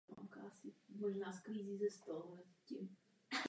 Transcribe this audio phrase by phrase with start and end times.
[0.99, 2.91] Bez nadsázky lze hovořit o otrocích silnic.